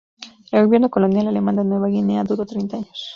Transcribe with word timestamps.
El 0.51 0.65
gobierno 0.65 0.89
colonial 0.89 1.27
alemán 1.27 1.57
de 1.57 1.63
Nueva 1.63 1.85
Guinea 1.89 2.23
duró 2.23 2.43
treinta 2.47 2.75
años. 2.77 2.99